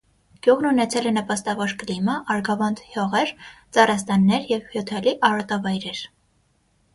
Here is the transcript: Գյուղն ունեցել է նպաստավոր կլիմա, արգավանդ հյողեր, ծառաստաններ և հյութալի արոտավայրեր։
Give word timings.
Գյուղն 0.45 0.67
ունեցել 0.67 1.09
է 1.09 1.09
նպաստավոր 1.17 1.73
կլիմա, 1.83 2.15
արգավանդ 2.35 2.81
հյողեր, 2.95 3.35
ծառաստաններ 3.77 4.49
և 4.55 4.65
հյութալի 4.73 5.15
արոտավայրեր։ 5.31 6.03